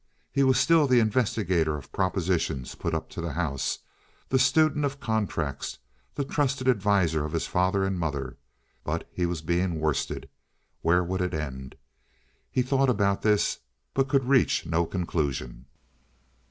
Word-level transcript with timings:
He 0.31 0.41
was 0.41 0.59
still 0.59 0.87
the 0.87 0.99
investigator 0.99 1.77
of 1.77 1.91
propositions 1.91 2.73
put 2.73 2.95
up 2.95 3.07
to 3.11 3.21
the 3.21 3.33
house, 3.33 3.77
the 4.29 4.39
student 4.39 4.83
of 4.83 4.99
contracts, 4.99 5.77
the 6.15 6.25
trusted 6.25 6.67
adviser 6.67 7.23
of 7.23 7.33
his 7.33 7.45
father 7.45 7.83
and 7.83 7.99
mother—but 7.99 9.07
he 9.13 9.27
was 9.27 9.43
being 9.43 9.79
worsted. 9.79 10.27
Where 10.81 11.03
would 11.03 11.21
it 11.21 11.35
end? 11.35 11.75
He 12.49 12.63
thought 12.63 12.89
about 12.89 13.21
this, 13.21 13.59
but 13.93 14.09
could 14.09 14.23
reach 14.25 14.65
no 14.65 14.87
conclusion. 14.87 15.67